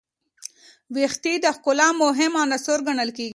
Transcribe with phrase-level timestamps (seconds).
[0.95, 3.29] ویښتې د ښکلا مهم عنصر ګڼل کېږي.